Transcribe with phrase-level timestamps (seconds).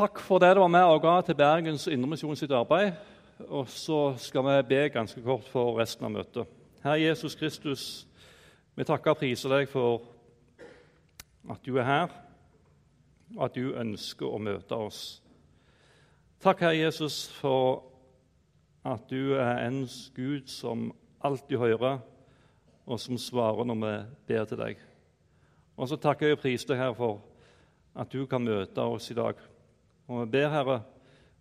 [0.00, 2.94] Takk for det du var med og ga til Bergens Indremisjon sitt arbeid.
[3.52, 6.48] Og så skal vi be ganske kort for resten av møtet.
[6.80, 7.82] Herre Jesus Kristus,
[8.72, 10.06] vi takker og priser deg for
[11.52, 12.16] at du er her,
[13.36, 15.20] og at du ønsker å møte oss.
[16.40, 17.84] Takk, Herre Jesus, for
[18.88, 19.82] at du er en
[20.16, 22.00] Gud som alltid hører,
[22.88, 23.94] og som svarer når vi
[24.32, 24.80] ber til deg.
[25.76, 27.20] Og så takker jeg og priser deg, Herre, for
[28.00, 29.49] at du kan møte oss i dag.
[30.10, 30.80] Og vi ber, Herre,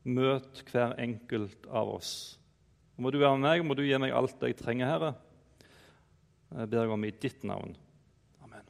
[0.05, 2.11] møt hver enkelt av oss.
[2.93, 5.13] Og må du være med meg, må du gi meg alt jeg trenger, Herre.
[6.53, 7.73] Jeg ber om i ditt navn.
[8.45, 8.67] Amen.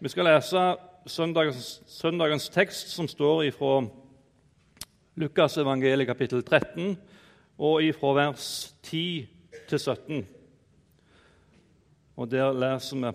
[0.00, 0.62] Vi skal lese
[1.12, 3.82] søndagens, søndagens tekst, som står ifra
[5.20, 6.96] Lukas evangeliet kapittel 13,
[7.60, 8.46] og ifra vers
[8.88, 9.28] 10
[9.68, 10.24] til 17.
[12.16, 13.12] Og der leser vi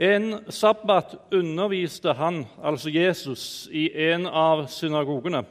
[0.00, 5.42] en sabbat underviste han, altså Jesus, i en av synagogene.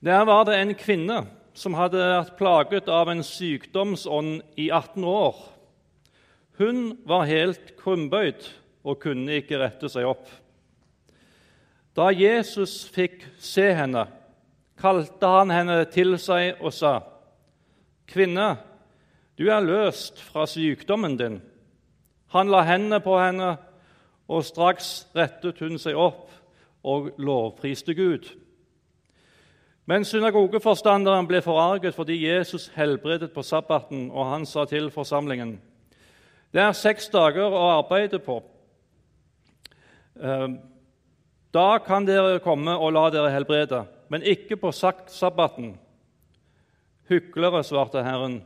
[0.00, 1.18] Der var det en kvinne
[1.52, 5.36] som hadde vært plaget av en sykdomsånd i 18 år.
[6.56, 8.48] Hun var helt krumbøyd
[8.84, 10.24] og kunne ikke rette seg opp.
[11.94, 14.08] Da Jesus fikk se henne,
[14.80, 17.00] kalte han henne til seg og sa,
[18.08, 18.56] 'Kvinne,
[19.36, 21.42] du er løst fra sykdommen din.'
[22.34, 23.52] Han la hendene på henne,
[24.26, 26.32] og straks rettet hun seg opp
[26.82, 28.26] og lovpriste Gud.
[29.86, 35.60] Men synagogeforstanderen ble forarget fordi Jesus helbredet på sabbaten, og han sa til forsamlingen.:
[36.52, 38.42] Det er seks dager å arbeide på.
[40.22, 40.48] Eh,
[41.54, 45.76] da kan dere komme og la dere helbrede, men ikke på sabbaten.
[47.08, 48.42] Hyklere, svarte Herren.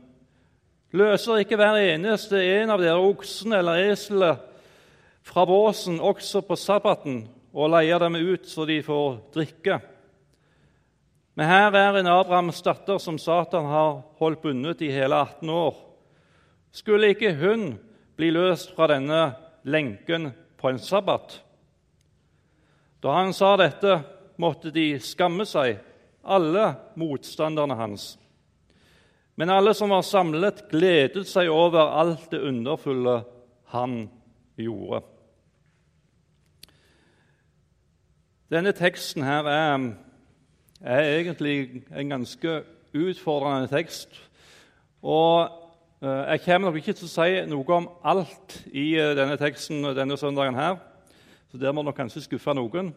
[0.89, 4.41] Løser ikke hver eneste en av dere oksen eller eselet
[5.29, 7.21] fra båsen også på sabbaten
[7.53, 9.77] og leier dem ut så de får drikke?
[11.37, 15.77] Men her er en Abrahams datter som Satan har holdt bundet i hele 18 år.
[16.73, 17.77] Skulle ikke hun
[18.17, 19.21] bli løst fra denne
[19.63, 21.37] lenken på en sabbat?
[22.99, 24.01] Da han sa dette,
[24.41, 25.77] måtte de skamme seg,
[26.25, 26.65] alle
[26.99, 28.17] motstanderne hans.
[29.39, 33.21] Men alle som var samlet, gledet seg over alt det underfulle
[33.71, 34.01] han
[34.59, 34.99] gjorde.
[38.51, 39.85] Denne teksten her er,
[40.83, 42.57] er egentlig en ganske
[42.91, 44.19] utfordrende tekst.
[45.07, 45.47] Og
[46.03, 49.87] eh, jeg kommer nok ikke til å si noe om alt i eh, denne teksten
[49.95, 50.59] denne søndagen.
[50.59, 50.75] her,
[51.47, 52.91] så Der må nok kanskje skuffe noen.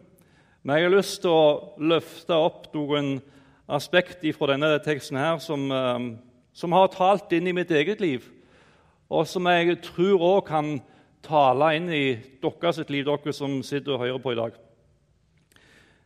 [0.63, 3.21] Men jeg har lyst til å løfte opp noen
[3.71, 6.11] aspekt fra denne teksten her som eh,
[6.53, 8.25] som har talt inn i mitt eget liv,
[9.09, 10.75] og som jeg tror òg kan
[11.23, 12.05] tale inn i
[12.41, 14.59] deres liv, dere som sitter og hører på i dag.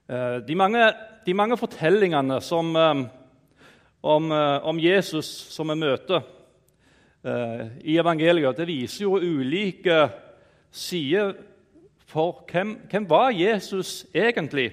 [0.07, 0.83] Eh, de mange,
[1.25, 3.03] de mange fortellingene som, eh,
[4.03, 6.23] om, eh, om, Jesus som vi møter
[7.83, 10.09] i evangeliet, det viser jo ulike
[10.71, 11.33] sider
[12.07, 14.71] for hvem, hvem var Jesus egentlig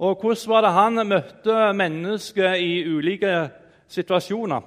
[0.00, 3.50] Og hvordan var det han møtte mennesker i ulike
[3.92, 4.62] situasjoner.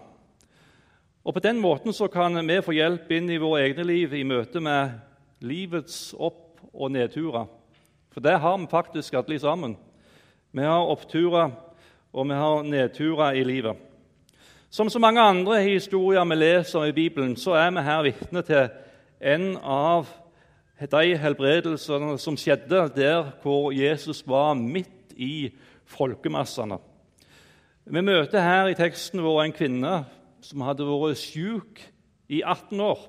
[1.25, 4.23] Og På den måten så kan vi få hjelp inn i våre egne liv i
[4.23, 4.99] møte med
[5.41, 7.47] livets opp- og nedturer.
[8.11, 9.77] For det har vi faktisk alle sammen.
[10.51, 11.51] Vi har oppturer,
[12.13, 13.75] og vi har nedturer i livet.
[14.69, 18.69] Som så mange andre historier vi leser i Bibelen, så er vi her vitne til
[19.21, 20.05] en av
[20.79, 25.49] de helbredelsene som skjedde der hvor Jesus var midt i
[25.85, 26.77] folkemassene.
[27.85, 29.89] Vi møter her i teksten vår en kvinne
[30.41, 31.83] som hadde vært syk
[32.33, 33.03] i 18 år.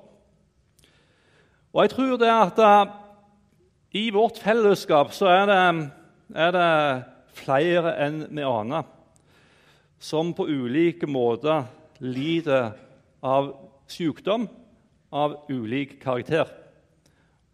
[1.73, 2.91] Og jeg tror det at uh,
[3.97, 5.57] i vårt fellesskap så er det,
[6.37, 6.67] er det
[7.39, 8.85] flere enn vi aner,
[9.97, 11.65] som på ulike måter
[11.97, 12.69] lider
[13.25, 13.49] av
[13.89, 14.45] sykdom
[15.09, 16.53] av ulik karakter.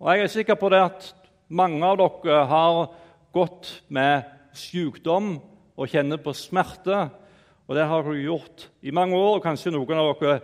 [0.04, 1.10] Og Jeg er sikker på det at
[1.48, 2.84] mange av dere har
[3.32, 5.38] gått med sykdom
[5.74, 7.08] og kjenner på smerte.
[7.68, 10.40] Og det har hun gjort i mange år, og kanskje noen av dere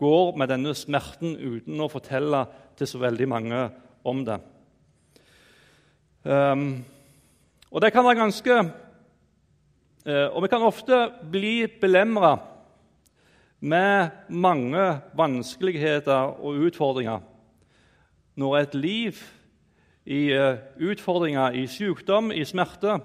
[0.00, 2.42] går med denne smerten uten å fortelle
[2.76, 3.60] til så veldig mange
[4.06, 4.40] om det.
[6.26, 6.84] Um,
[7.70, 10.96] og det kan være ganske uh, Og vi kan ofte
[11.30, 12.32] bli belemra
[13.60, 17.22] med mange vanskeligheter og utfordringer
[18.36, 19.20] når et liv
[20.04, 22.98] i uh, utfordringer, i sykdom, i smerte,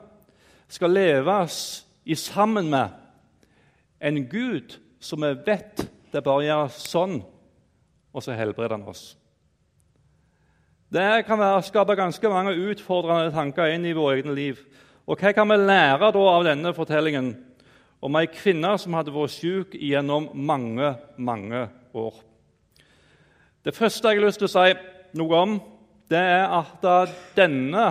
[0.67, 3.00] skal leves i sammen med
[4.01, 7.19] en Gud som vi vet det bare gjør sånn,
[8.11, 9.13] og så helbreder han oss.
[10.91, 14.59] Det kan være, skape ganske mange utfordrende tanker inn i vårt eget liv.
[15.07, 17.31] Og Hva kan vi lære da av denne fortellingen
[18.03, 21.63] om ei kvinne som hadde vært syk gjennom mange, mange
[21.95, 22.19] år?
[23.63, 24.75] Det første jeg har lyst til å si
[25.21, 25.55] noe om,
[26.11, 26.83] det er at
[27.37, 27.85] denne,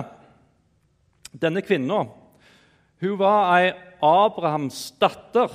[1.33, 2.03] denne kvinna
[3.17, 3.71] var ei
[4.05, 5.49] Abrahams datter,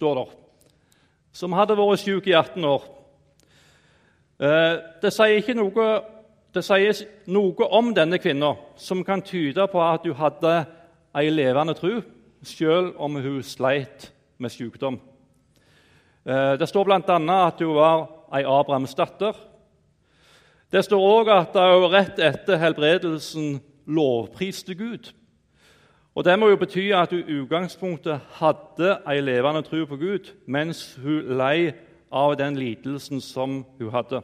[0.00, 0.32] står der,
[1.36, 2.86] som hadde vært syk i 18 år.
[4.40, 5.90] Eh, det sier noe
[6.50, 10.54] det sies noe om denne kvinna som kan tyde på at hun hadde
[11.20, 12.00] ei levende tro,
[12.42, 14.08] selv om hun sleit
[14.40, 14.96] med sykdom.
[16.24, 17.20] Eh, det står bl.a.
[17.44, 19.36] at hun var ei Abrahams datter.
[20.72, 25.12] Det står òg at hun rett etter helbredelsen lovpriste Gud.
[26.20, 30.26] Og Det må jo bety at hun i utgangspunktet hadde ei levende tro på Gud
[30.44, 31.70] mens hun lei
[32.12, 34.20] av den lidelsen som hun hadde.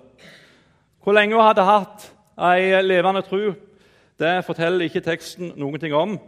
[1.00, 2.04] Hvor lenge hun hadde hatt
[2.36, 3.54] ei levende tro,
[4.20, 6.18] det forteller ikke teksten noen ting om.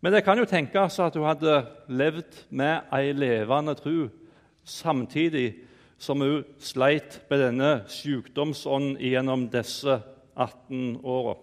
[0.00, 4.06] Men det kan jo tenkes at hun hadde levd med ei levende tro
[4.62, 5.64] samtidig
[5.98, 9.98] som hun sleit med denne sykdomsånden gjennom disse
[10.36, 11.34] 18 åra.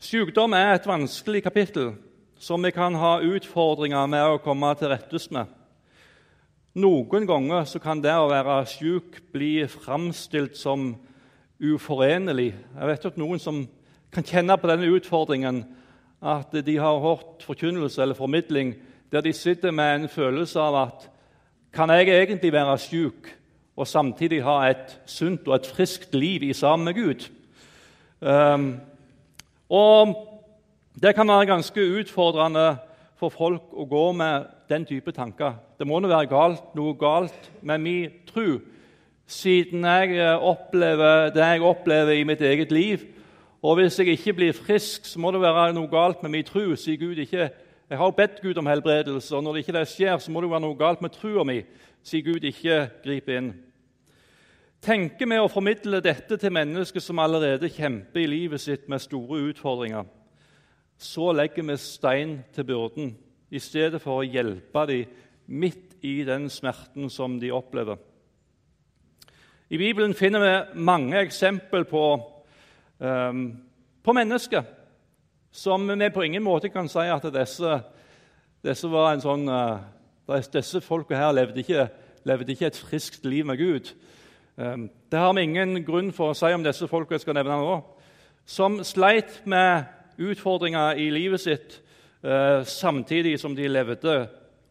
[0.00, 1.90] Sykdom er et vanskelig kapittel
[2.40, 5.44] som vi kan ha utfordringer med å komme til rettes med.
[6.80, 10.94] Noen ganger kan det å være syk bli framstilt som
[11.60, 12.54] uforenlig.
[12.56, 13.60] Jeg vet at noen som
[14.08, 15.66] kan kjenne på denne utfordringen,
[16.24, 18.78] at de har hørt forkynnelse eller formidling
[19.12, 21.08] der de sitter med en følelse av at
[21.76, 23.34] kan jeg egentlig være syk
[23.76, 27.28] og samtidig ha et sunt og et friskt liv i sammen med Gud?
[28.20, 28.78] Um,
[29.70, 30.26] og
[31.00, 32.76] Det kan være ganske utfordrende
[33.16, 35.54] for folk å gå med den type tanker.
[35.78, 38.58] Det må være galt, noe galt med min tro
[39.30, 43.06] siden jeg eh, opplever det jeg opplever i mitt eget liv.
[43.62, 46.74] Og hvis jeg ikke blir frisk, så må det være noe galt med min tro.
[46.76, 47.50] sier Gud ikke,
[47.90, 50.50] Jeg har bedt Gud om helbredelse, og når det ikke det skjer, så må det
[50.50, 51.62] være noe galt med trua mi,
[52.02, 53.54] sier Gud ikke griper inn.
[54.80, 59.42] Tenker vi å formidle dette til mennesker som allerede kjemper i livet sitt med store
[59.50, 60.06] utfordringer,
[60.96, 63.10] så legger vi stein til byrden
[63.52, 65.10] i stedet for å hjelpe dem
[65.52, 67.98] midt i den smerten som de opplever.
[69.68, 72.04] I Bibelen finner vi mange eksempel på,
[73.04, 73.42] um,
[74.00, 74.64] på mennesker
[75.52, 77.74] som vi på ingen måte kan si at disse,
[78.64, 79.80] disse var en sånn uh,
[80.30, 81.88] Disse folka her levde ikke,
[82.22, 83.88] levde ikke, et friskt liv med Gud.
[84.60, 87.56] Um, det har vi ingen grunn for å si om disse folka jeg skal nevne
[87.62, 87.78] nå,
[88.44, 89.88] som sleit med
[90.20, 91.78] utfordringer i livet sitt
[92.20, 94.18] uh, samtidig som de levde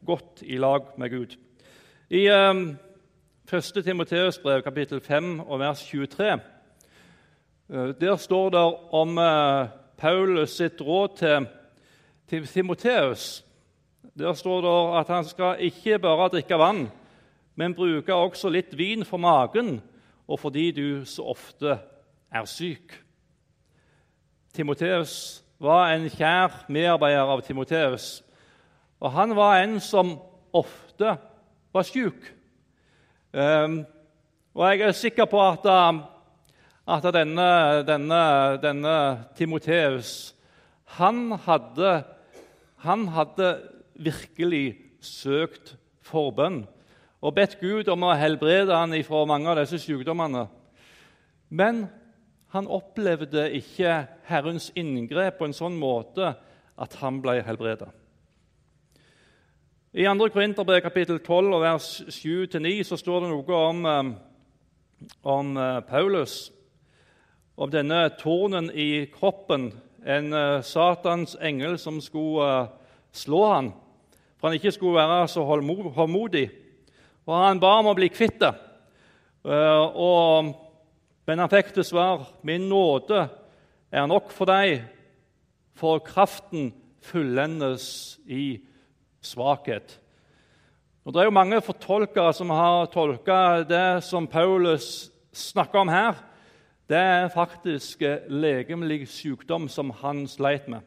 [0.06, 1.34] godt i lag med Gud.
[2.14, 2.78] I um,
[3.50, 3.82] 1.
[3.82, 6.38] Timoteus brev, kapittel 5, og vers 23.
[7.70, 11.18] Eh, der står det om eh, Paulus sitt råd
[12.30, 13.46] til Timoteus.
[14.20, 16.90] Der står det at han skal ikke bare drikke vann,
[17.60, 19.82] men bruke også litt vin for magen
[20.30, 21.76] og fordi du så ofte
[22.32, 22.94] er syk.
[24.54, 28.22] Timoteus var en kjær medarbeider av Timoteus,
[29.02, 30.14] og han var en som
[30.56, 31.16] ofte
[31.74, 32.30] var syk.
[33.34, 33.82] Um,
[34.54, 36.02] og jeg er sikker på at, um,
[36.90, 37.50] at denne,
[37.86, 38.24] denne,
[38.64, 38.96] denne
[39.38, 40.34] Timoteus
[40.98, 41.38] han
[42.82, 43.50] han hadde
[43.94, 46.64] virkelig søkt forbønn
[47.22, 50.46] og bedt Gud om å helbrede han fra mange av disse sykdommene.
[51.50, 51.88] Men
[52.54, 56.34] han opplevde ikke Herrens inngrep på en sånn måte
[56.80, 57.90] at han ble helbredet.
[59.94, 60.30] I 2.
[60.30, 66.52] Korinterbrev kapittel 12 og vers 7-9 så står det noe om, eh, om eh, Paulus,
[67.58, 69.72] om denne tornen i kroppen,
[70.06, 72.70] en eh, Satans engel som skulle
[73.12, 73.72] slå han,
[74.38, 76.46] for han ikke skulle være så håndmodig.
[77.30, 78.56] Og Han ba om å bli kvitt det,
[81.30, 83.22] men han fikk til svar min nåde
[83.94, 84.82] er nok for deg,
[85.78, 86.72] for kraften
[87.06, 88.58] fullendes i
[89.22, 89.94] svakhet.
[91.06, 96.18] Og Det er jo mange fortolkere som har tolka det som Paulus snakker om her.
[96.90, 100.82] Det er faktisk legemlig sykdom som han sleit med.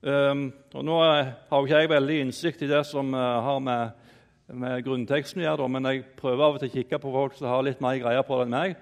[0.00, 3.99] Um, og Nå har ikke jeg veldig innsikt i det som har med,
[4.52, 7.50] med grunnteksten å gjøre, men jeg prøver av og til å kikke på folk som
[7.50, 8.78] har litt mer greier på det enn meg.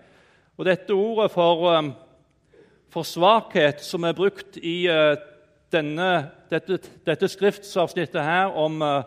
[0.58, 1.90] Og Dette ordet for, um,
[2.92, 5.14] for svakhet som er brukt i uh,
[5.72, 6.08] denne,
[6.50, 9.02] dette, dette, skriftsavsnittet her om, eh,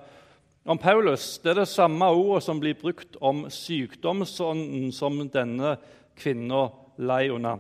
[0.66, 5.76] om, Paulus, det er det samme ordet som blir brukt om sykdomsånden som denne
[6.16, 6.68] kvinna
[7.02, 7.58] lei under.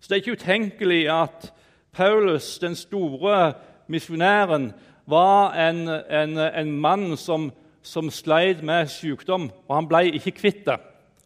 [0.00, 1.48] Så det er ikke utenkelig at
[1.92, 3.54] Paulus, den store
[3.88, 4.72] misjonæren,
[5.06, 7.50] var en, en, en mann som,
[7.82, 10.78] som sleit med sykdom, og han ble ikke kvitt det.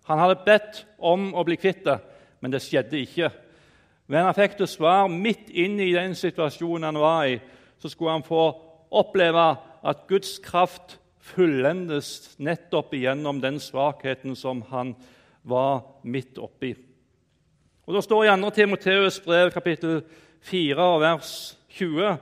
[0.09, 1.99] Han hadde bedt om å bli kvitt det,
[2.41, 3.31] men det skjedde ikke.
[4.07, 7.41] Men han fikk til svar midt inn i den situasjonen han var i.
[7.83, 8.45] Så skulle han få
[8.95, 9.49] oppleve
[9.87, 10.97] at Guds kraft
[11.27, 14.95] fullendes nettopp igjennom den svakheten som han
[15.47, 16.73] var midt oppi.
[17.87, 18.51] Og Det står i 2.
[18.51, 20.01] Timoteus brev kapittel
[20.47, 21.31] 4 vers
[21.79, 22.17] 20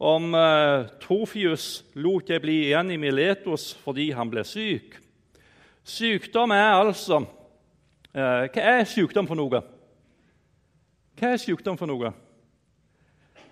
[0.00, 4.96] om eh, Trofius lot jeg bli igjen i Miletos fordi han ble syk.
[5.84, 7.20] Sykdom er altså
[8.14, 9.60] eh, Hva er sykdom for noe?
[11.20, 12.14] Hva er sykdom for noe?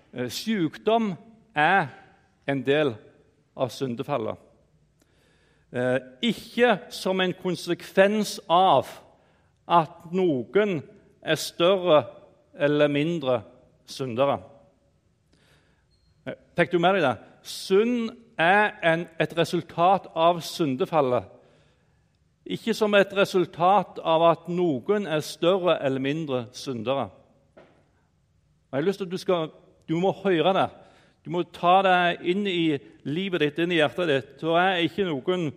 [0.09, 1.13] Eh, sykdom
[1.53, 1.91] er
[2.49, 2.95] en del
[3.53, 4.45] av syndefallet.
[6.25, 8.87] Ikke som en konsekvens av
[9.69, 10.79] at noen
[11.21, 11.99] er større
[12.57, 13.35] eller mindre
[13.85, 14.39] syndere.
[16.29, 17.15] Eh, fikk du med deg det?
[17.43, 21.27] Synd er en, et resultat av syndefallet.
[22.49, 27.09] Ikke som et resultat av at noen er større eller mindre syndere.
[27.57, 29.51] Jeg har lyst til at du, skal,
[29.89, 30.69] du må høre det.
[31.25, 31.99] Du må ta det
[32.31, 34.31] inn i livet ditt, inn i hjertet ditt.
[34.41, 35.49] Det er ikke noen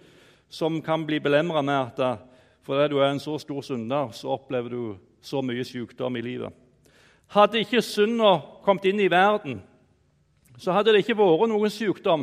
[0.52, 2.28] som kan bli belemra med at
[2.62, 4.82] fordi du er en så stor synder, så opplever du
[5.22, 6.52] så mye sykdom i livet.
[7.34, 9.62] Hadde ikke synda kommet inn i verden,
[10.62, 12.22] så hadde det ikke vært noen sykdom.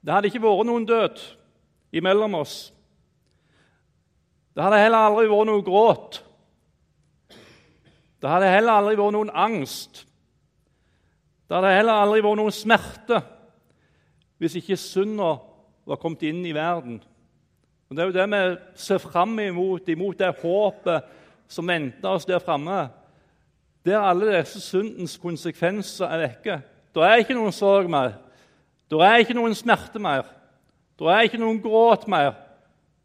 [0.00, 1.20] Det hadde ikke vært noen død
[1.98, 2.54] imellom oss.
[4.56, 6.20] Det hadde heller aldri vært noe gråt.
[8.22, 10.06] Det hadde heller aldri vært noen angst.
[11.44, 13.20] Det hadde heller aldri vært noen smerte
[14.40, 15.34] hvis ikke synda
[15.88, 16.98] var kommet inn i verden.
[17.88, 18.40] Og Det er jo det vi
[18.86, 21.12] ser fram imot, imot det håpet
[21.48, 22.88] som venter oss der framme,
[23.86, 26.56] der alle disse syndens konsekvenser er vekke.
[26.96, 28.14] Det er ikke noen sorg mer.
[28.88, 30.24] Da er ikke noen smerte mer.
[30.96, 32.32] Da er ikke noen gråt mer.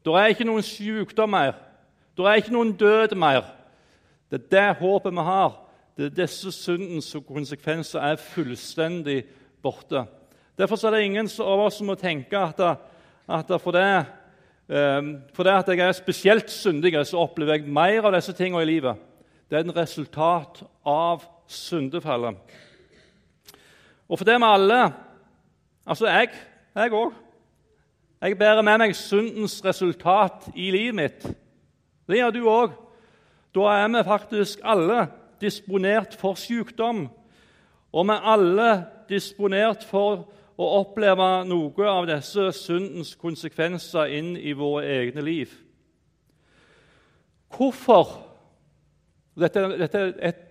[0.05, 1.57] Da er ikke noen sykdom mer.
[2.15, 3.43] Da er ikke noen død mer.
[4.31, 5.60] Det er det håpet vi har.
[5.98, 9.25] Det er disse syndens konsekvenser er fullstendig
[9.62, 10.05] borte.
[10.57, 12.63] Derfor er det ingen av oss som må tenke at,
[13.27, 14.05] at for, det,
[14.71, 18.63] um, for det at jeg er spesielt syndig, så opplever jeg mer av disse tingene
[18.63, 18.95] i livet.
[19.50, 22.39] Det er et resultat av syndefallet.
[24.12, 24.82] Og for det med alle
[25.88, 26.30] Altså jeg
[26.75, 27.13] jeg òg.
[28.22, 31.24] Jeg bærer med meg syndens resultat i livet mitt.
[32.08, 32.75] Det gjør du òg.
[33.56, 35.08] Da er vi faktisk alle
[35.41, 37.10] disponert for sykdom.
[37.91, 38.70] Og vi er alle
[39.10, 40.27] disponert for
[40.58, 45.51] å oppleve noe av disse syndens konsekvenser inn i våre egne liv.
[47.51, 48.20] Hvorfor
[49.36, 50.06] dette, dette,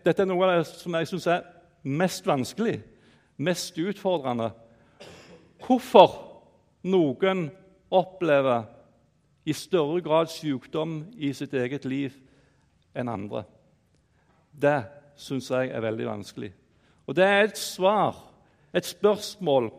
[0.04, 1.46] dette er noe av det som jeg syns er
[1.84, 2.80] mest vanskelig,
[3.40, 4.50] mest utfordrende.
[5.64, 6.18] Hvorfor
[6.84, 7.48] noen
[7.90, 8.68] opplever
[9.44, 12.14] i større grad sykdom i sitt eget liv
[12.94, 13.44] enn andre.
[14.52, 14.82] Det
[15.20, 16.50] syns jeg er veldig vanskelig.
[17.08, 18.16] Og det er et svar,
[18.74, 19.70] et spørsmål,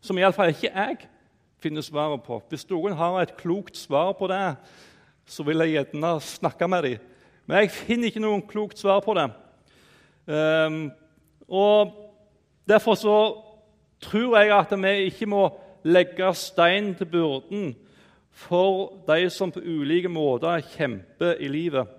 [0.00, 1.08] som iallfall ikke jeg
[1.60, 2.38] finner svaret på.
[2.48, 4.54] Hvis noen har et klokt svar på det,
[5.28, 7.06] så vil jeg gjerne snakke med dem.
[7.48, 9.26] Men jeg finner ikke noen klokt svar på det.
[10.28, 10.90] Um,
[11.48, 12.07] og
[12.68, 13.18] Derfor så
[14.00, 15.48] tror jeg at vi ikke må
[15.84, 17.76] legge stein til byrden
[18.30, 21.98] for de som på ulike måter kjemper i livet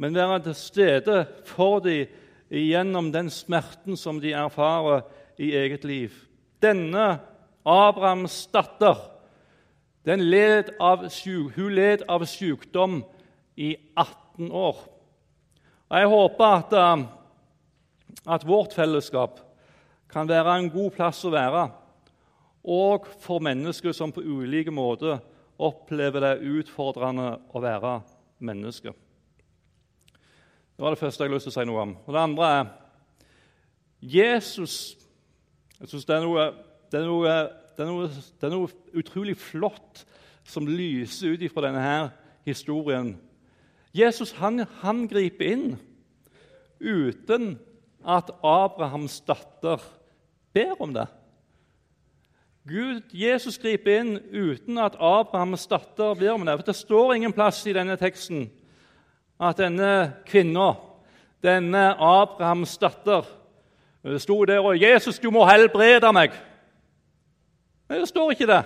[0.00, 2.08] men være til stede for dem
[2.50, 5.02] gjennom den smerten som de erfarer
[5.38, 6.14] i eget liv.
[6.62, 7.20] Denne
[7.68, 8.96] Abrahams datter
[10.04, 11.04] led av,
[11.54, 13.02] hun led av sykdom
[13.56, 14.80] i 18 år.
[15.90, 17.04] Og Jeg håper at, eh,
[18.26, 19.40] at vårt fellesskap
[20.12, 21.68] kan være en god plass å være,
[22.64, 25.20] og for mennesker som på ulike måter
[25.60, 27.94] opplever det utfordrende å være
[28.44, 28.92] menneske.
[30.76, 31.96] Det var det første jeg har lyst til å si noe om.
[32.06, 32.68] Og Det andre er
[34.00, 34.96] Jesus
[35.80, 36.16] Jeg synes det
[36.92, 37.50] det det
[37.80, 40.02] det er noe utrolig flott
[40.44, 42.08] som lyser ut fra denne her
[42.44, 43.14] historien.
[43.96, 45.78] Jesus han, han griper inn
[46.80, 47.54] uten
[48.04, 49.80] at Abrahams datter
[50.54, 51.06] ber om det.
[52.68, 56.58] Gud, Jesus griper inn uten at Abrahams datter ber om det.
[56.58, 58.50] For Det står ingen plass i denne teksten
[59.40, 60.74] at denne kvinna,
[61.42, 63.24] denne Abrahams datter,
[64.18, 66.36] sto der og 'Jesus, du må helbrede meg.'
[67.88, 68.64] Det står ikke det.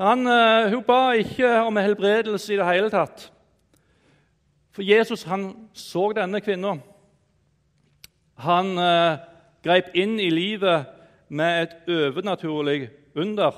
[0.00, 3.32] Han, uh, hun ba ikke om helbredelse i det hele tatt.
[4.72, 6.74] For Jesus han så denne kvinna.
[8.36, 9.18] Han eh,
[9.64, 10.86] grep inn i livet
[11.28, 13.54] med et overnaturlig under.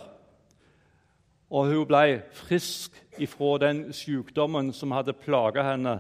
[1.51, 5.99] Og hun ble frisk ifra den sykdommen som hadde plaga henne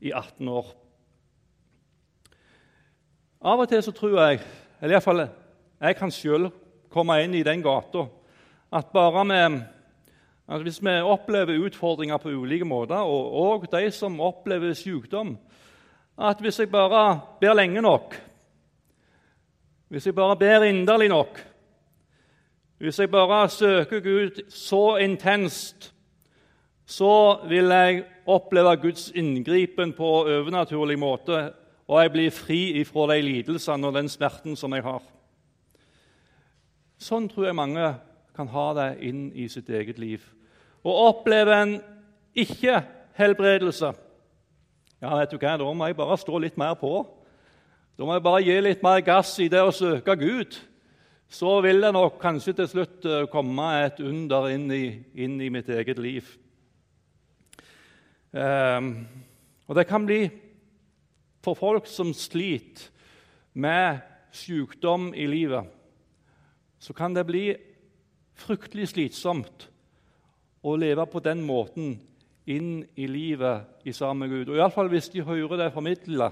[0.00, 0.70] i 18 år.
[3.40, 4.40] Av og til så tror jeg,
[4.80, 5.26] eller iallfall
[5.80, 6.50] jeg kan sjøl
[6.92, 8.06] komme inn i den gata,
[8.72, 9.60] at bare med
[10.50, 15.36] Altså hvis vi opplever utfordringer på ulike måter, og, og de som opplever sykdom
[16.18, 18.16] At hvis jeg bare ber lenge nok,
[19.90, 21.40] hvis jeg bare ber inderlig nok,
[22.78, 25.90] hvis jeg bare søker Gud så intenst,
[26.86, 31.52] så vil jeg oppleve Guds inngripen på overnaturlig måte,
[31.88, 35.02] og jeg blir fri ifra de lidelsene og den smerten som jeg har.
[37.00, 37.94] Sånn tror jeg mange
[38.36, 40.22] kan ha det inn i sitt eget liv
[40.80, 41.72] og opplever en
[42.38, 43.90] ikke-helbredelse,
[45.00, 47.02] ja, vet du hva, da må jeg bare stå litt mer på.
[48.00, 50.54] Da må jeg bare gi litt mer gass i det å søke Gud.
[51.28, 54.84] Så vil det nok kanskje til slutt eh, komme et under inn i,
[55.20, 56.30] inn i mitt eget liv.
[58.32, 58.88] Um,
[59.68, 60.22] og det kan bli
[61.44, 62.88] for folk som sliter
[63.52, 64.00] med
[64.32, 65.68] sykdom i livet,
[66.80, 67.50] så kan det bli
[68.32, 69.66] fryktelig slitsomt
[70.64, 71.98] å leve på den måten
[72.48, 74.54] inn i livet i sammen med Gud.
[74.54, 76.30] Og Iallfall hvis de hører det formidla,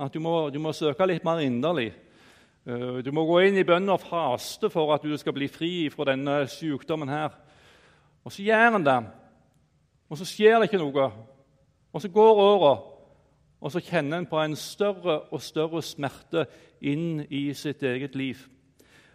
[0.00, 1.90] at du må, du må, søke litt mer inderlig.
[2.64, 5.74] Eh, du må gå inn i bønn og faste for at du skal bli fri
[5.92, 7.08] fra denne sykdommen.
[7.08, 7.36] her.
[8.24, 9.00] Og så gjør en det,
[10.08, 11.10] og så skjer det ikke noe.
[11.92, 12.74] Og så går åra,
[13.60, 16.46] og så kjenner en på en større og større smerte
[16.80, 18.36] inn i sitt eget liv.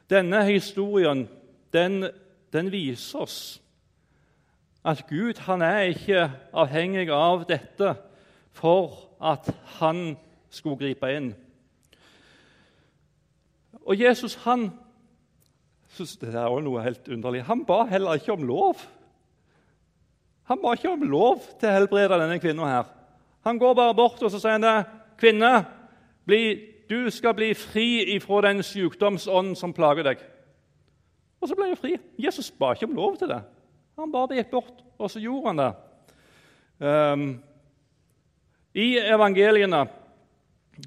[0.10, 1.26] Denne historien
[1.74, 2.10] den,
[2.54, 3.62] den viser oss
[4.86, 7.96] at Gud han er ikke avhengig av dette
[8.54, 9.50] for at
[9.80, 10.14] han
[10.56, 11.34] skulle gripe inn.
[13.86, 14.72] Og Jesus han
[15.96, 17.46] Det er også noe helt underlig.
[17.48, 18.82] Han ba heller ikke om lov.
[20.50, 22.90] Han ba ikke om lov til å helbrede denne kvinna her.
[23.48, 25.66] Han går bare bort og så sier han det, 'Kvinne,
[26.26, 30.24] bli, du skal bli fri ifra den sykdomsånden som plager deg.'
[31.42, 31.96] Og så ble hun fri.
[32.20, 33.42] Jesus ba ikke om lov til det.
[34.00, 35.74] Han bare gikk bort, og så gjorde han det.
[36.88, 37.44] Um,
[38.74, 39.86] I evangeliene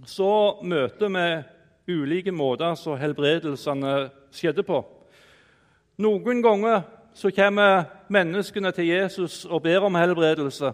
[0.04, 3.94] så møter vi ulike måter som helbredelsene
[4.34, 4.82] skjedde på.
[5.98, 6.84] Noen ganger
[7.16, 10.72] så kommer menneskene til Jesus og ber om helbredelse.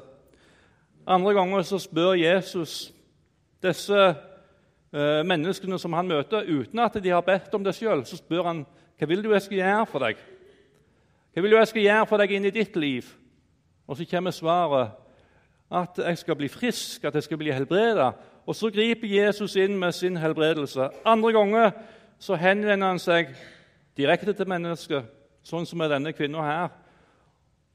[1.07, 2.93] Andre ganger så spør Jesus
[3.65, 8.19] disse eh, menneskene som han møter, uten at de har bedt om det sjøl, så
[8.21, 8.65] spør han
[8.99, 10.21] hva vil du jeg skal gjøre for deg.
[11.35, 13.09] Hva vil du jeg skal gjøre for deg inn i ditt liv?
[13.89, 14.93] Og så kommer svaret
[15.75, 18.13] at jeg skal bli frisk, at jeg skal bli helbreda.
[18.47, 20.91] Og så griper Jesus inn med sin helbredelse.
[21.05, 21.71] Andre ganger
[22.19, 23.33] så henvender han seg
[23.97, 25.07] direkte til mennesket,
[25.45, 26.69] sånn som med denne kvinna her,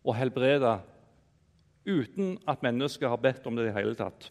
[0.05, 0.83] og helbreder
[1.89, 4.29] uten at mennesket har bedt om det i hele tatt.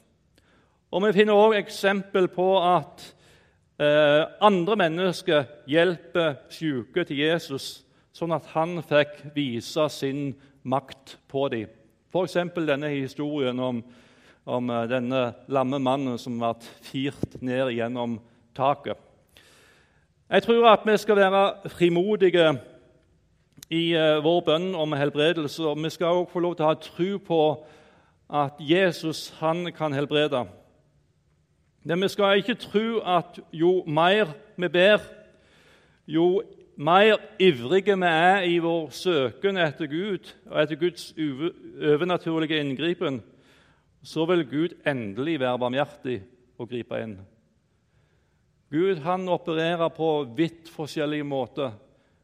[0.90, 3.02] Og Vi finner òg eksempel på at
[3.80, 7.84] eh, andre mennesker hjelper syke til Jesus
[8.18, 10.32] sånn at han fikk vise sin
[10.66, 11.70] makt på dem.
[12.08, 12.38] F.eks.
[12.56, 13.82] denne historien om,
[14.48, 18.18] om, eh, denne lamme mannen som ble firt ned gjennom
[18.56, 18.96] taket.
[20.28, 22.58] Jeg tror at vi skal være frimodige
[23.70, 25.62] i uh, vår bønn om helbredelse.
[25.64, 27.40] og Vi skal også få lov til å ha tro på
[28.28, 30.44] at Jesus han kan helbrede.
[31.84, 35.00] Men vi skal ikke tro at jo mer vi ber,
[36.06, 36.42] jo
[36.76, 43.22] mer ivrige vi er i vår søken etter Gud og etter Guds overnaturlige inngripen,
[44.08, 46.20] så vil Gud endelig være barmhjertig
[46.58, 47.18] og gripe inn.
[48.72, 51.74] Gud han opererer på vidt forskjellige måter,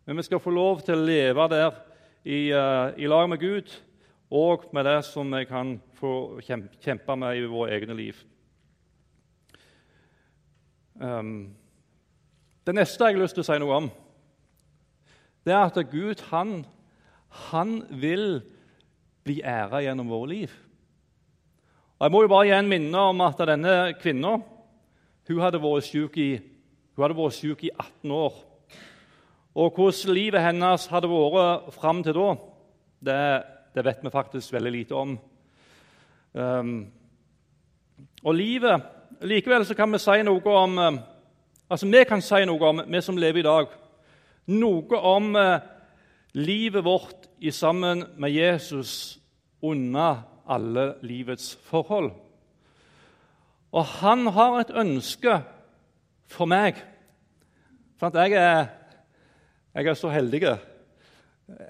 [0.04, 1.76] men vi skal få lov til å leve der
[2.24, 3.72] i, uh, i lag med Gud
[4.32, 8.16] og med det som vi kan få kjempe med i våre egne liv.
[11.00, 11.52] Um,
[12.64, 13.92] det neste jeg har lyst til å si noe om,
[15.44, 16.62] det er at Gud han,
[17.50, 18.40] han vil
[19.24, 20.60] bli æra gjennom våre liv.
[22.04, 24.34] Jeg må jo bare igjen minne om at denne kvinna
[25.40, 26.34] hadde vært syk i,
[27.00, 28.34] vært syk i 18 år.
[29.56, 32.26] Og hvordan livet hennes hadde vært fram til da,
[33.08, 33.16] det,
[33.72, 35.14] det, vet vi faktisk veldig lite om.
[36.34, 36.74] Um,
[38.20, 41.00] og livet Likevel så kan vi si noe om um,
[41.70, 43.72] altså vi kan si noe om, vi som lever i dag
[44.52, 45.64] noe om eh,
[46.36, 49.16] livet vårt i sammen med Jesus
[49.64, 52.12] under alle livets forhold.
[53.74, 55.38] Og han har et ønske
[56.30, 56.78] for meg.
[57.98, 58.66] For jeg er,
[59.74, 60.42] jeg er så heldig.
[60.42, 60.58] Jeg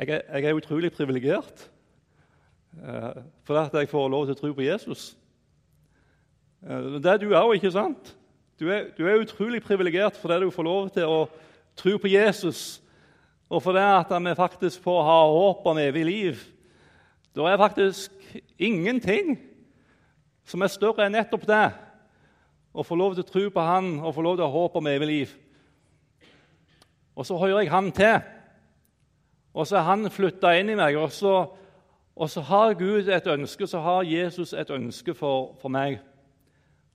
[0.09, 1.71] er, jeg er utrolig privilegert
[2.83, 5.07] eh, for at jeg får lov til å tro på Jesus.
[6.63, 8.15] Eh, det er du òg, ikke sant?
[8.61, 11.25] Du er, du er utrolig privilegert fordi du får lov til å
[11.77, 12.81] tro på Jesus,
[13.51, 16.45] og fordi vi faktisk får ha håp om evig liv.
[17.35, 18.13] Det er faktisk
[18.59, 19.35] ingenting
[20.47, 21.65] som er større enn nettopp det.
[22.75, 24.79] Å få lov til å tro på Han og få lov til å ha håp
[24.79, 25.35] om evig liv.
[27.15, 28.17] Og så hører jeg Han til.
[29.55, 30.99] Og så er Han flytta inn i meg.
[30.99, 31.35] Og så,
[32.15, 35.99] og så, har Gud et ønske, så har Jesus et ønske for, for meg.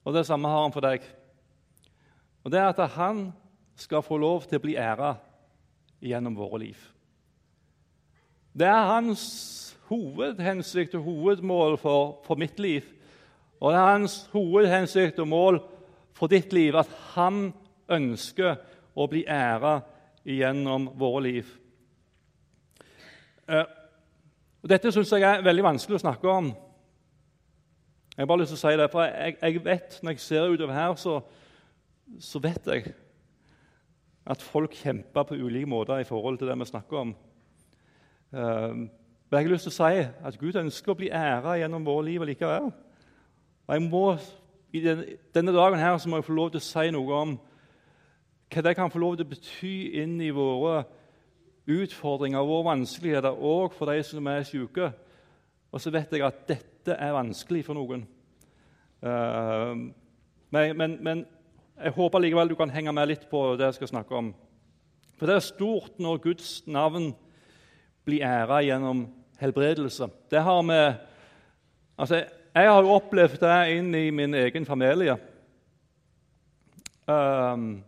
[0.04, 1.04] Og det samme har han for deg.
[2.44, 3.26] Og det er at han
[3.76, 5.14] skal få lov til å bli æra
[6.00, 6.78] gjennom våre liv.
[8.56, 12.86] Det er hans hovedhensikt og hovedmål for, for, mitt liv.
[13.60, 15.60] Og det er hans hovedhensikt og mål
[16.16, 17.50] for ditt liv at han
[17.90, 18.56] ønsker
[18.94, 19.80] å bli æra
[20.26, 21.50] gjennom våre liv.
[23.50, 23.66] Eh,
[24.70, 26.50] dette syns jeg er veldig vanskelig å snakke om.
[28.14, 30.52] Jeg har bare lyst til å si det, for jeg, jeg vet, Når jeg ser
[30.52, 31.20] utover her, så,
[32.20, 32.94] så vet jeg
[34.30, 37.14] at folk kjemper på ulike måter i forhold til det vi snakker om.
[39.30, 42.08] Men jeg har lyst til å si at Gud ønsker å bli æra gjennom våre
[42.08, 42.64] liv likevel.
[43.66, 44.04] Og jeg må,
[44.74, 47.36] I denne, dagen her så må jeg få lov til å si noe om
[48.50, 50.80] hva det kan få lov til å bety inn i våre
[51.70, 54.90] utfordringer våre vanskeligheter, òg for de som er syke.
[55.70, 58.02] Og så vet jeg at dette er vanskelig for noen.
[58.98, 59.94] Uh,
[60.50, 61.22] men, men, men,
[61.78, 64.34] jeg håper likevel du kan henge med litt på det jeg skal snakke om.
[65.20, 67.12] For det er stort når Guds navn
[68.04, 69.06] blir æra gjennom
[69.40, 70.10] helbredelse.
[70.30, 70.82] Det har vi
[72.00, 72.24] Altså,
[72.54, 75.18] jeg har jo opplevd det inn i min egen familie.
[77.04, 77.82] Um,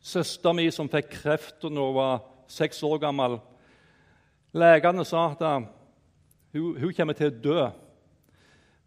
[0.00, 3.36] Søstera mi som fikk kreft da hun var seks år gammel
[4.54, 5.40] Legene sa at
[6.54, 7.62] hun, hun kommer til å dø.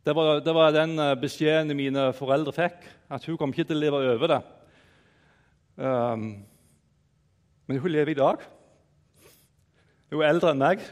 [0.08, 3.76] Det var, det var, den eh, beskjeden mine foreldre fikk, at hun kom ikke til
[3.76, 4.38] å leve over det.
[5.76, 6.30] Um,
[7.68, 8.46] men hun lever i dag.
[10.08, 10.86] Hun er eldre enn meg.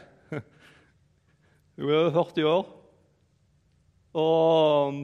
[1.76, 2.68] Hun er over 40 år.
[4.16, 5.00] Og um,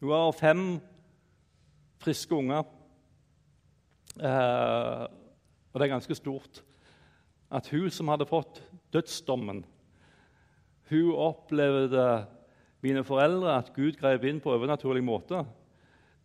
[0.00, 0.62] hun har fem
[2.00, 2.64] friske unger.
[4.16, 6.62] Eh, og det er ganske stort
[7.52, 8.62] at hun som hadde fått
[8.94, 9.60] dødsdommen
[10.88, 12.06] hun opplevde
[12.84, 15.42] mine foreldre at Gud grep inn på overnaturlig måte.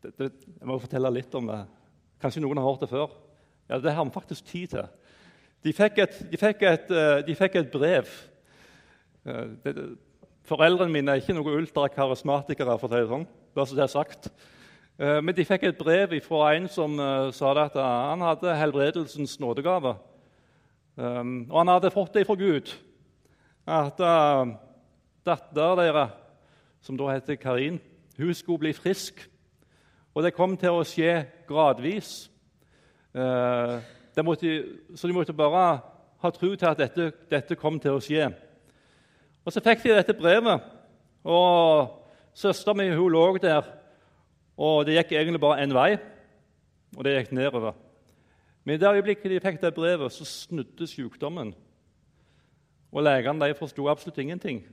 [0.01, 1.61] Det, det, jeg må fortelle litt om det.
[2.21, 3.15] Kanskje noen har hørt det før.
[3.69, 4.85] Ja, Det har vi faktisk tid til.
[5.65, 8.09] De fikk et, de fikk et, eh, de fikk et brev.
[9.25, 9.97] Eh, det,
[10.49, 13.27] foreldrene mine er ikke noen ultrakarismatikere, for å si det sånn.
[13.53, 14.31] Bare så det er sagt.
[14.97, 16.97] Eh, men de fikk et brev fra en som
[17.35, 19.95] sa at han hadde helbredelsens nådegave.
[21.01, 22.73] Og han hadde fått det fra Gud
[23.65, 24.01] at
[25.25, 26.11] datteren deres,
[26.83, 27.79] som da heter Karin,
[28.17, 29.21] hun skulle bli frisk.
[30.13, 32.27] Og det kom til å skje gradvis.
[33.15, 35.79] Så de måtte bare
[36.21, 38.27] ha tro til at dette, dette, kom til å skje.
[39.45, 40.61] Og Så fikk de dette brevet,
[41.23, 41.89] og
[42.33, 43.63] søstera mi lå der.
[44.57, 45.97] Og det gikk egentlig bare én vei,
[46.97, 47.73] og det gikk nedover.
[48.63, 51.55] Men i det øyeblikket de fikk det brevet, så snudde sykdommen.
[52.91, 54.65] Og legene forsto absolutt ingenting.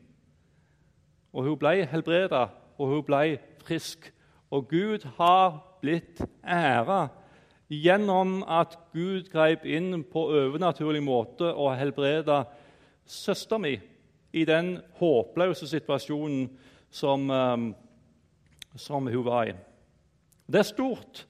[1.32, 4.12] Og hun ble helbreda, og hun ble frisk.
[4.50, 7.08] Og Gud har blitt æra
[7.68, 12.42] gjennom at Gud grep inn på overnaturlig måte og helbreda
[13.06, 13.74] søstera mi
[14.32, 16.48] i den håpløse situasjonen
[16.90, 17.74] som, um,
[18.76, 19.54] som, hun var i.
[20.46, 21.26] Det er stort,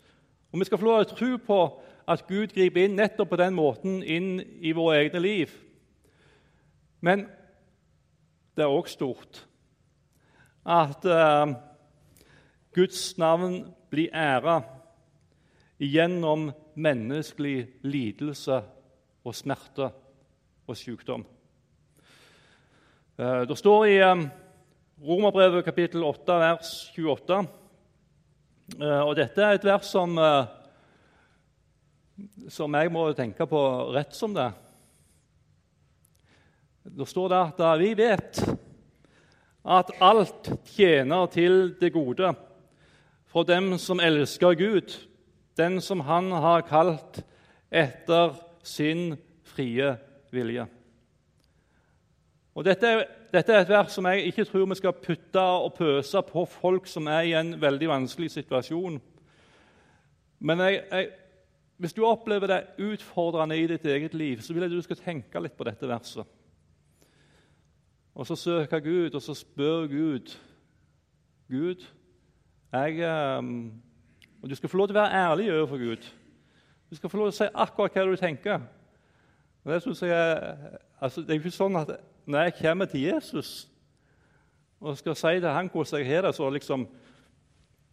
[0.52, 1.60] og vi skal få lov til å tro på
[2.08, 5.52] at Gud griper inn nettopp på den måten inn i våre egne liv.
[7.00, 7.26] Men
[8.56, 9.44] det er òg stort
[10.68, 11.54] at uh,
[12.74, 14.60] Guds navn blir æra
[15.78, 18.58] gjennom menneskelig lidelse
[19.24, 19.90] og smerte
[20.68, 21.24] og sykdom.
[23.18, 24.20] Uh, det står i um,
[25.02, 27.38] Romerbrevet kapittel 8, vers 28,
[28.78, 30.14] uh, og dette er et vers som,
[32.46, 33.64] som jeg må tenke på
[33.96, 34.46] rett som det.
[36.86, 38.44] Da står det at vi vet
[39.66, 42.30] at alt tjener til det gode
[43.26, 44.94] for dem som elsker Gud,
[45.58, 47.24] den som Han har kalt
[47.66, 49.96] etter sin frie
[50.30, 50.70] vilje.
[52.58, 52.90] Og Dette
[53.32, 56.86] dette er et vers som jeg ikke tror vi skal putte og pøse på folk
[56.88, 58.96] som er i en veldig vanskelig situasjon.
[60.40, 61.10] Men jeg, jeg,
[61.76, 65.02] hvis du opplever det utfordrende i ditt eget liv, så vil jeg at du skal
[65.02, 66.24] tenke litt på dette verset.
[68.14, 70.32] Og så søke Gud, og så spør Gud
[71.48, 71.84] Gud,
[72.72, 73.72] jeg, ehm,
[74.42, 76.10] og Du skal få lov til å være ærlig overfor Gud.
[76.90, 78.60] Du skal få lov til å si akkurat hva du tenker.
[79.64, 80.56] Og det, synes jeg,
[81.00, 81.94] altså, det er ikke sånn at
[82.28, 83.68] når jeg kommer til Jesus
[84.80, 86.88] og skal si til han hvordan jeg har det, så liksom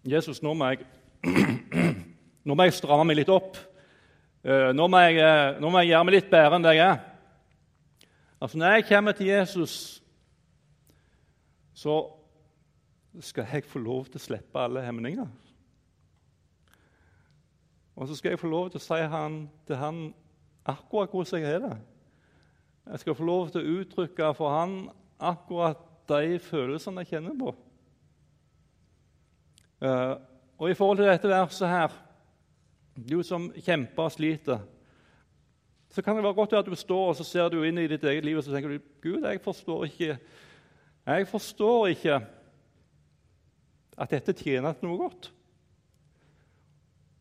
[0.06, 0.86] Jesus, nå må jeg,
[2.46, 3.58] nå må jeg stramme meg litt opp.
[4.46, 6.84] Eh, nå må, jeg, eh, nå må jeg gjøre meg litt bedre enn det jeg
[6.86, 7.00] er.
[8.42, 10.04] Altså, Når jeg kommer til Jesus,
[11.74, 11.96] så
[13.20, 15.32] skal jeg få lov til å slippe alle hemninger.
[17.96, 20.06] Og så skal jeg få lov til å si han, til han
[20.68, 21.76] akkurat hvordan jeg har det.
[22.86, 24.78] Jeg skal få lov til å uttrykke for han
[25.18, 27.56] akkurat de følelsene jeg kjenner på.
[29.82, 30.16] Uh,
[30.58, 31.96] og i forhold til dette verset her
[32.96, 34.62] Du som kjemper og sliter
[35.92, 38.04] så kan det være godt at du står og så ser du inn i ditt
[38.04, 40.18] eget liv og så tenker du, Gud, jeg forstår ikke
[41.06, 42.16] jeg forstår ikke
[43.98, 45.30] at dette tjener til noe godt.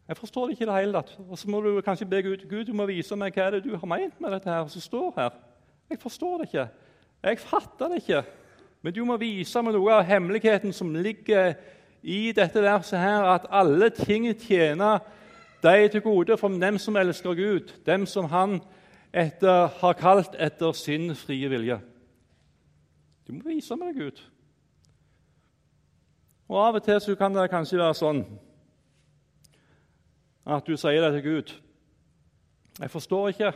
[0.08, 1.12] Jeg forstår det ikke i det hele tatt.
[1.28, 3.68] Og så må du kanskje be Gud Gud, du må vise meg hva det er
[3.68, 5.36] du har ment med dette her som står her.
[5.90, 6.68] Jeg forstår det ikke.
[7.24, 8.22] Jeg fatter det ikke.
[8.82, 11.54] Men du må vise meg noe av hemmeligheten som ligger
[12.04, 15.00] i dette verset her, at alle ting tjener
[15.64, 18.58] deg til gode for dem som elsker Gud, dem som Han
[19.14, 21.78] etter, har kalt etter sin frie vilje.
[23.24, 24.20] Du må vise meg Gud.
[26.48, 28.24] Og Av og til så kan det kanskje være sånn
[30.44, 31.54] at du sier det til Gud.
[32.80, 33.54] Jeg forstår ikke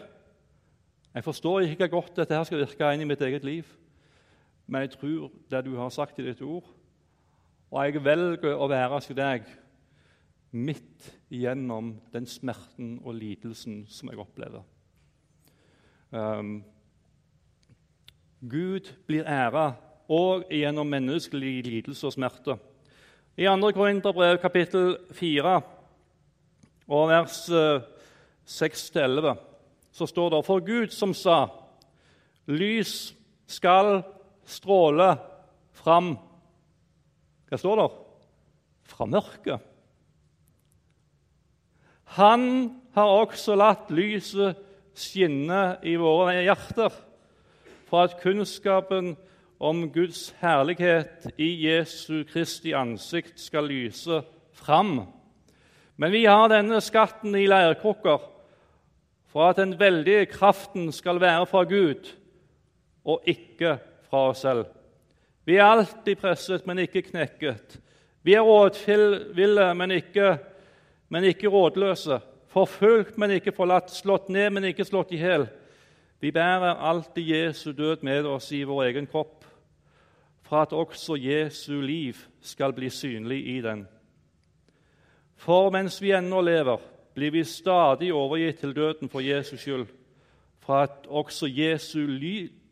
[1.14, 3.68] Jeg forstår ikke hvor godt dette her skal virke inn i mitt eget liv,
[4.66, 6.66] men jeg tror det du har sagt i ditt ord.
[7.70, 9.48] Og jeg velger å være hos deg
[10.52, 14.64] midt igjennom den smerten og lidelsen som jeg opplever.
[16.10, 16.62] Um,
[18.40, 19.72] Gud blir æra
[20.08, 22.56] òg gjennom menneskelig lidelse og smerte.
[23.38, 23.72] I 2.
[23.76, 25.58] Korinterbrev kapittel 4
[26.88, 27.42] og vers
[28.48, 29.44] 6-11 eh,
[29.92, 31.46] så står det For Gud som sa
[32.48, 33.12] lys
[33.48, 34.02] skal
[34.48, 35.12] stråle
[35.78, 36.14] fram
[37.48, 37.88] Hva står det?
[38.88, 39.60] Fra mørket.
[42.16, 42.44] Han
[42.96, 44.56] har også latt lyset
[44.96, 46.92] skinne i våre hjerter,
[47.88, 49.12] for at kunnskapen
[49.60, 54.22] om Guds herlighet i Jesu Kristi ansikt skal lyse
[54.56, 55.02] fram.
[55.96, 58.24] Men vi har denne skatten i leirkrukker
[59.38, 62.08] for at den veldige kraften skal være fra Gud
[63.06, 63.76] og ikke
[64.10, 64.64] fra oss selv.
[65.46, 67.76] Vi er alltid presset, men ikke knekket.
[68.26, 70.38] Vi er rådville, men ikke
[71.08, 72.18] men ikke rådløse,
[72.50, 75.46] forfulgt, men ikke forlatt, slått ned, men ikke slått i hjel.
[76.18, 79.46] Vi bærer alltid Jesu død med oss i vår egen kropp,
[80.42, 83.86] for at også Jesu liv skal bli synlig i den.
[85.36, 89.86] For mens vi ennå lever, blir vi stadig overgitt til døden for Jesus skyld,
[90.62, 92.06] for at også Jesu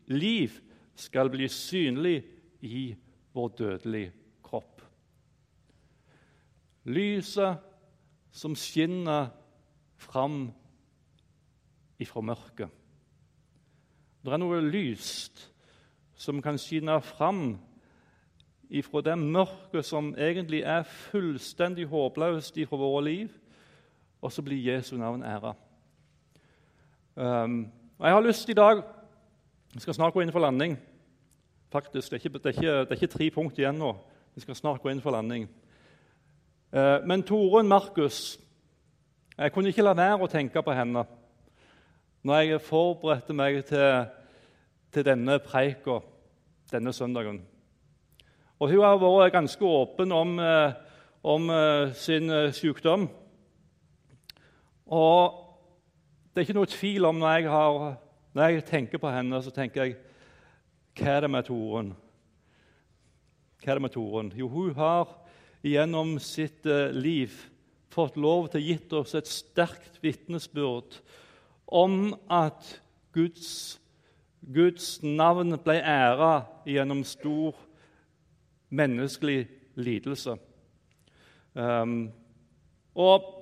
[0.06, 0.50] liv
[0.94, 2.22] skal bli synlig
[2.62, 2.94] i
[3.34, 4.82] vår dødelige kropp.
[6.84, 7.58] Lyset
[8.30, 9.32] som skinner
[9.96, 10.52] fram
[11.98, 12.70] ifra mørket.
[14.22, 15.48] Det er noe lyst
[16.16, 17.56] som kan skinne fram
[18.70, 23.34] ifra det mørket som egentlig er fullstendig håpløst ifra våre liv,
[24.26, 25.52] og så blir Jesu navn æra.
[27.14, 28.82] Um, jeg har lyst i dag
[29.74, 30.78] Vi skal snart gå inn for landing.
[31.72, 33.96] Faktisk, Det er ikke, det er ikke, det er ikke tre punkt igjen nå.
[34.34, 35.48] Vi skal snart gå inn for landing.
[36.72, 38.38] Uh, men Torunn Markus
[39.38, 41.04] Jeg kunne ikke la være å tenke på henne
[42.24, 44.06] når jeg forberedte meg til,
[44.92, 46.00] til denne preika
[46.72, 47.38] denne søndagen.
[48.58, 50.72] Og Hun har vært ganske åpen om, eh,
[51.22, 53.08] om eh, sin sykdom.
[54.86, 55.42] Og
[56.30, 57.96] det er ikke noe tvil om når jeg, har,
[58.36, 59.96] når jeg tenker på henne, så tenker jeg
[60.96, 61.92] Hva er det med Torunn?
[63.60, 64.32] Hva er det med Torunn?
[64.36, 65.10] Jo, hun har
[65.66, 67.34] gjennom sitt eh, liv
[67.92, 71.00] fått lov til å gitt oss et sterkt vitnesbyrd
[71.66, 72.76] om at
[73.16, 73.78] Guds,
[74.40, 77.56] Guds navn ble æra gjennom stor
[78.68, 79.46] menneskelig
[79.80, 80.36] lidelse.
[81.56, 82.12] Um,
[82.92, 83.35] og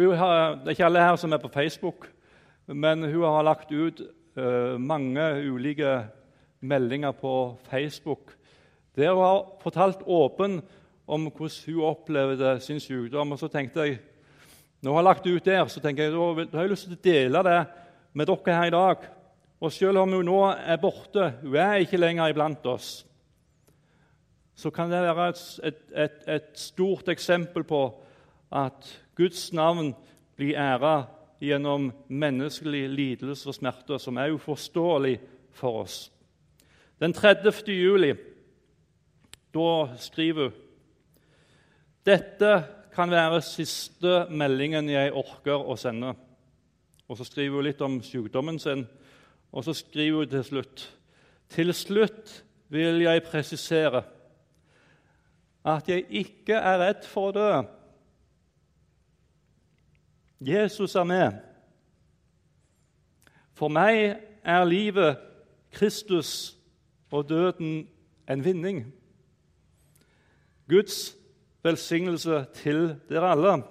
[0.00, 2.08] Det er ikke alle her som er på Facebook,
[2.66, 4.00] men hun har lagt ut
[4.38, 5.98] uh, mange ulike
[6.60, 8.36] meldinger på Facebook
[8.96, 10.60] der hun har fortalt åpen
[11.06, 13.32] om hvordan hun opplevde sin sykdom.
[13.32, 13.98] Og så tenkte jeg,
[14.82, 17.02] Når hun har lagt ut der, så tenker jeg, da har jeg lyst til å
[17.04, 17.58] dele det
[18.16, 19.02] med dere her i dag.
[19.60, 23.06] Og selv om hun nå er borte, hun er ikke lenger iblant oss,
[24.56, 27.82] så kan det være et, et, et stort eksempel på
[28.52, 28.88] at
[29.20, 29.92] Guds navn
[30.38, 31.02] blir æra
[31.40, 35.18] gjennom menneskelig lidelse og smerte, som er uforståelig
[35.52, 35.98] for oss.
[37.00, 37.52] Den 30.
[37.68, 38.14] juli
[39.52, 40.66] da skriver hun
[42.06, 42.52] dette
[42.94, 46.14] kan være siste meldingen jeg orker å sende.
[47.10, 48.86] Og Så skriver hun litt om sykdommen sin,
[49.52, 50.86] og så skriver hun til slutt
[51.50, 54.04] Til slutt vil jeg presisere
[55.66, 57.50] at jeg ikke er redd for å dø.
[60.40, 61.32] Jesus er med.
[63.52, 65.18] For meg er livet
[65.72, 66.56] Kristus
[67.12, 67.88] og døden
[68.30, 68.86] en vinning.
[70.68, 71.16] Guds
[71.62, 73.62] velsignelse til dere alle.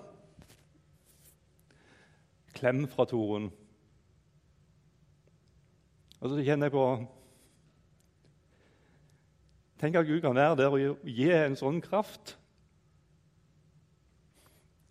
[2.53, 3.49] Klem fra Torunn.
[6.19, 6.89] Og så kjenner jeg på
[9.79, 12.35] Tenk at Gud kan være der og gi en sånn kraft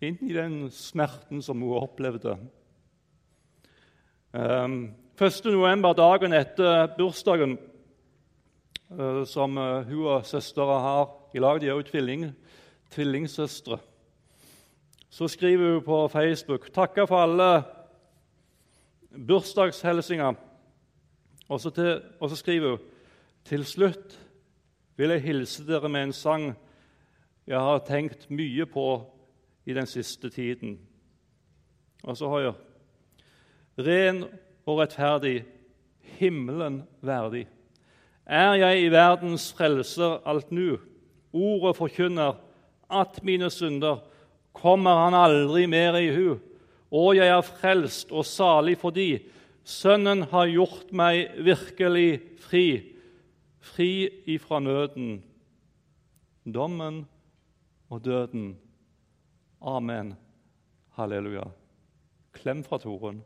[0.01, 2.37] inn i den smerten som hun opplevde.
[4.31, 5.41] Um, 1.
[5.51, 7.57] november, dagen etter bursdagen,
[8.93, 12.29] uh, som uh, hun og søstera har i lag, de er jo tvilling,
[12.93, 13.79] tvillingsøstre,
[15.09, 17.49] så skriver hun på Facebook takker for alle
[19.09, 20.37] bursdagshilsinger.
[21.49, 21.61] Og
[22.19, 22.79] og så skriver hun
[23.45, 24.19] til slutt
[24.95, 26.51] vil jeg hilse dere med en sang
[27.47, 28.83] jeg har tenkt mye på
[29.69, 30.79] i den siste tiden.
[32.03, 32.53] Og så har jeg
[33.79, 34.23] Ren
[34.65, 35.45] og rettferdig,
[36.19, 37.45] himmelen verdig.
[38.25, 40.77] Er jeg i verdens frelser alt nu?
[41.33, 42.35] Ordet forkynner
[42.89, 44.01] at mine synder
[44.53, 46.39] kommer han aldri mer i hu.
[46.91, 49.11] Og jeg er frelst og salig fordi
[49.69, 52.63] Sønnen har gjort meg virkelig fri,
[53.61, 55.19] fri ifra nøden,
[56.45, 57.03] dommen
[57.89, 58.55] og døden.
[59.61, 60.15] Amen.
[60.89, 61.43] Halleluja.
[62.31, 63.23] Klem fra Torunn.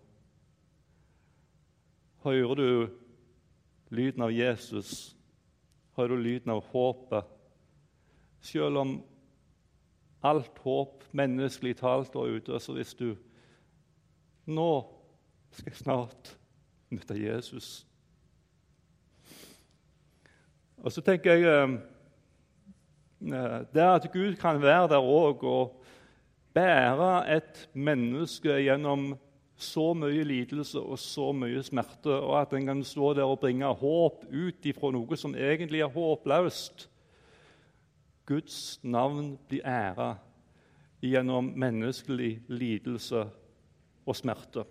[2.23, 2.89] Hører du
[3.89, 5.15] lyden av Jesus?
[5.95, 7.29] Hører du lyden av håpet?
[8.41, 8.95] Selv om
[10.23, 13.13] alt håp menneskelig talt er ute, så hvis du
[14.45, 14.71] Nå
[15.55, 16.33] skal jeg snart
[16.91, 17.85] møte Jesus.
[20.83, 21.77] Og så tenker jeg eh,
[23.31, 25.82] eh, Det at Gud kan være der òg og
[26.53, 29.13] bære et menneske gjennom
[29.57, 33.65] så mye lidelse og så mye smerte, og at en kan stå der og bringe
[33.65, 36.87] håp ut ifra noe som egentlig er håpløst
[38.25, 40.13] Guds navn blir æra
[41.03, 43.25] gjennom menneskelig lidelse
[44.05, 44.63] og smerte.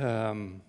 [0.00, 0.62] Um,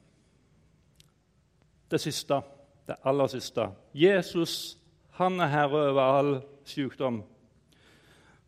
[1.91, 2.41] det siste,
[2.87, 3.69] det aller siste.
[3.95, 4.77] Jesus
[5.15, 6.33] han er herre over all
[6.65, 7.21] sykdom.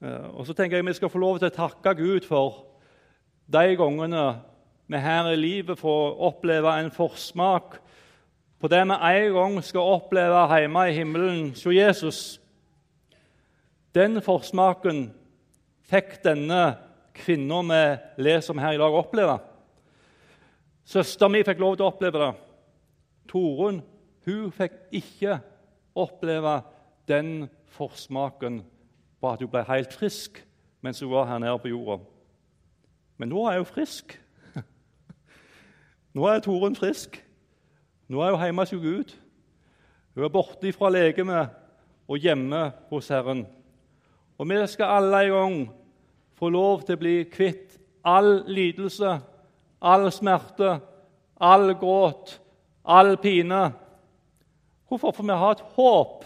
[0.03, 2.65] Uh, og så tenker jeg Vi skal få lov til å takke Gud for
[3.47, 4.23] de gangene
[4.91, 7.77] vi her i livet får oppleve en forsmak
[8.59, 12.19] på det vi en gang skal oppleve hjemme i himmelen hos Jesus.
[13.95, 15.05] Den forsmaken
[15.87, 16.75] fikk denne
[17.15, 17.81] kvinna vi
[18.27, 19.37] leser om her i dag, oppleve.
[20.83, 22.31] Søsteren min fikk lov til å oppleve det.
[23.31, 23.81] Torunn
[24.27, 25.39] hun fikk ikke
[25.95, 26.59] oppleve
[27.07, 28.63] den forsmaken
[29.23, 30.41] på at hun ble helt frisk
[30.83, 32.01] mens hun var her nede på jorda.
[33.17, 34.17] Men nå er hun frisk.
[36.13, 37.15] Nå er Torunn frisk.
[38.11, 39.13] Nå er hun hjemme hos Gud.
[40.15, 41.55] Hun er borte fra legemet
[42.07, 43.45] og hjemme hos Herren.
[44.37, 45.57] Og vi skal alle en gang
[46.35, 49.15] få lov til å bli kvitt all lidelse,
[49.81, 50.75] all smerte,
[51.39, 52.41] all gråt,
[52.83, 53.69] all pine.
[54.87, 55.15] Hvorfor?
[55.15, 56.25] For vi har et håp.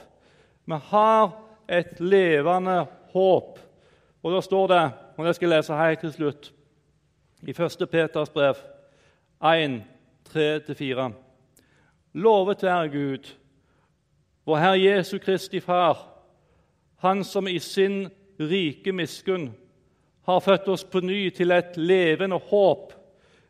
[0.66, 3.60] Vi har et levende håp.
[4.24, 4.84] Og da står det,
[5.18, 6.54] og det skal jeg lese helt til slutt,
[7.48, 7.90] i 1.
[7.92, 8.58] Peters brev
[9.46, 9.84] 1,
[10.30, 11.12] 3-4
[12.18, 13.28] Lovet være Gud,
[14.46, 15.98] vår Herre Jesu Kristi Far,
[16.98, 18.08] Han som i sin
[18.40, 19.52] rike miskunn
[20.26, 22.94] har født oss på ny til et levende håp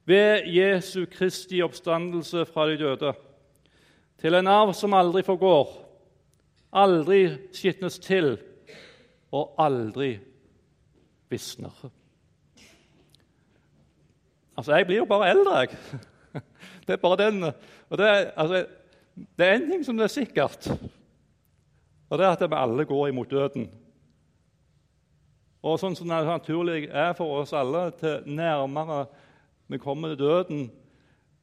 [0.05, 3.13] ved Jesu Kristi oppstandelse fra de døde,
[4.19, 5.86] til en arv som aldri forgår,
[6.73, 7.21] aldri
[7.55, 8.35] skitnes til
[9.31, 10.17] og aldri
[11.29, 11.73] visner.
[14.57, 15.69] Altså, Jeg blir jo bare eldre, jeg.
[16.87, 17.43] Det er bare den.
[17.89, 18.65] Og det, er, altså,
[19.37, 20.69] det er en ting som er sikkert,
[22.09, 23.67] og det er at vi alle går imot døden.
[25.63, 29.05] Og sånn som det naturlig er for oss alle, til nærmere
[29.67, 30.61] vi kommer til døden,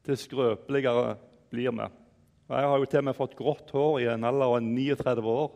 [0.05, 1.17] til skrøpeligere
[1.53, 1.91] blir vi.
[2.49, 5.25] Og Jeg har jo til og med fått grått hår i en alder av 39
[5.25, 5.53] år.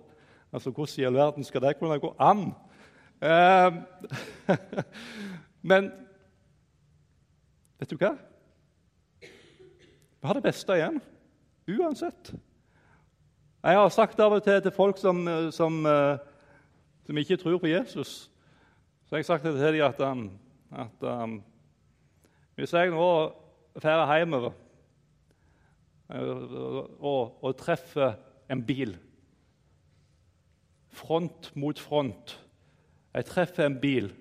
[0.53, 2.47] Altså, Hvordan i all verden skal det kunne gå an?
[3.21, 3.73] Eh,
[5.71, 5.91] men
[7.79, 8.15] vet du hva?
[9.21, 11.01] Vi har det beste igjen,
[11.69, 12.33] uansett.
[13.63, 16.19] Jeg har sagt av og til til folk som, som, eh,
[17.07, 18.31] som ikke tror på Jesus
[19.05, 20.31] Så jeg har sagt til dem at, um,
[20.73, 21.43] at um,
[22.55, 23.33] hvis jeg nå
[23.83, 24.53] drar hjemover
[26.09, 28.15] og, og treffer
[28.49, 28.97] en bil
[30.99, 32.39] front mot front
[33.15, 34.13] Jeg treffer en bil,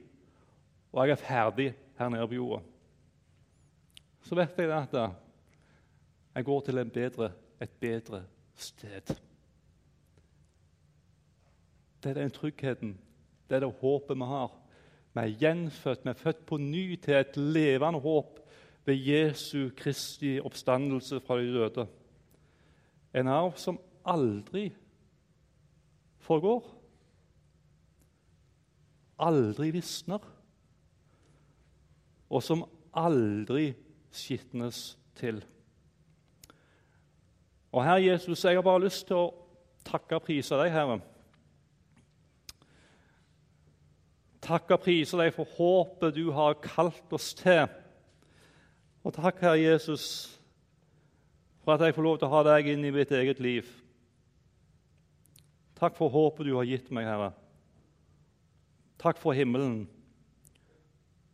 [0.91, 1.67] og jeg er ferdig
[1.99, 2.61] her nede på jorda.
[4.23, 4.95] Så vet jeg at
[6.35, 7.31] jeg går til bedre,
[7.61, 8.23] et bedre
[8.55, 9.13] sted.
[12.03, 12.97] Det er den tryggheten,
[13.49, 14.55] det er det håpet vi har.
[15.13, 18.39] Vi er gjenfødt, vi er født på ny til et levende håp
[18.87, 21.87] ved Jesu Kristi oppstandelse fra de døde.
[23.15, 24.69] En arv som aldri
[26.23, 26.63] forgår.
[29.19, 30.23] Aldri visner.
[32.29, 32.63] Og som
[32.95, 33.73] aldri
[34.11, 35.41] skitnes til.
[37.71, 39.33] Og Herre Jesus, jeg har bare lyst til å
[39.87, 41.01] takke og prise deg, Herre.
[44.47, 47.67] Takke og prise deg for håpet du har kalt oss til.
[49.05, 50.05] Og takk, Herre Jesus,
[51.63, 53.67] for at jeg får lov til å ha deg inn i mitt eget liv.
[55.77, 57.31] Takk for håpet du har gitt meg, Herre.
[58.97, 59.83] Takk for himmelen.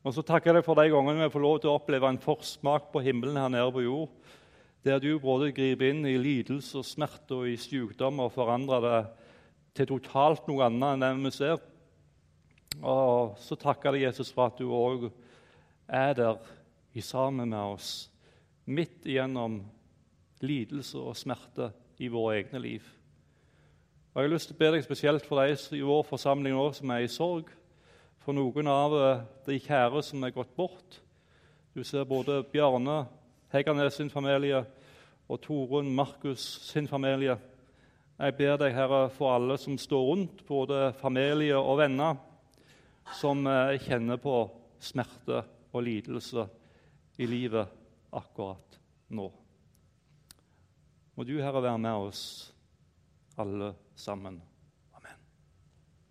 [0.04, 2.20] Og så takker jeg deg for de gangene vi får lov til å oppleve en
[2.20, 4.10] forsmak på himmelen her nede på jord,
[4.84, 8.98] der du både griper inn i lidelse og smerte og i sykdom og forandrer det
[9.80, 11.64] til totalt noe annet enn det vi ser.
[12.84, 15.08] Og så takker jeg Jesus for at du òg
[15.88, 16.42] er der
[16.94, 18.10] i sammen med oss,
[18.66, 19.62] midt igjennom
[20.44, 22.86] lidelse og smerte i våre egne liv.
[24.14, 26.68] Og Jeg har lyst til å be deg spesielt for de i vår forsamling nå
[26.78, 27.50] som er i sorg
[28.22, 31.00] for noen av eh, de kjære som er gått bort.
[31.74, 33.08] Du ser både Bjarne
[33.54, 34.62] Heggernes sin familie
[35.30, 37.40] og Torunn Markus sin familie.
[38.20, 42.20] Jeg ber deg, Herre, for alle som står rundt, både familie og venner,
[43.18, 44.44] som eh, kjenner på
[44.84, 45.42] smerte
[45.74, 46.46] og lidelse
[47.18, 47.70] i livet
[48.10, 48.80] akkurat
[49.14, 49.28] nå.
[51.14, 52.24] Må du, Herre, være med oss
[53.38, 54.42] alle sammen.